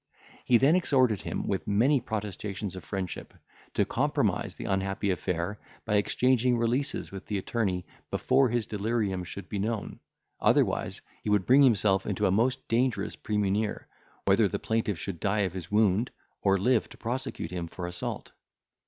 He 0.45 0.57
then 0.57 0.75
exhorted 0.75 1.21
him, 1.21 1.45
with 1.47 1.67
many 1.67 2.01
protestations 2.01 2.75
of 2.75 2.83
friendship, 2.83 3.35
to 3.75 3.85
compromise 3.85 4.55
the 4.55 4.65
unhappy 4.65 5.11
affair 5.11 5.59
by 5.85 5.97
exchanging 5.97 6.57
releases 6.57 7.11
with 7.11 7.27
the 7.27 7.37
attorney 7.37 7.85
before 8.09 8.49
his 8.49 8.65
delirium 8.65 9.23
should 9.23 9.47
be 9.47 9.59
known, 9.59 9.99
otherwise 10.39 11.03
he 11.23 11.29
would 11.29 11.45
bring 11.45 11.61
himself 11.61 12.07
into 12.07 12.25
a 12.25 12.31
most 12.31 12.67
dangerous 12.67 13.15
premunire, 13.15 13.87
whether 14.25 14.47
the 14.47 14.57
plaintiff 14.57 14.97
should 14.97 15.19
die 15.19 15.41
of 15.41 15.53
his 15.53 15.69
wound, 15.69 16.09
or 16.41 16.57
live 16.57 16.89
to 16.89 16.97
prosecute 16.97 17.51
him 17.51 17.67
for 17.67 17.85
assault. 17.85 18.31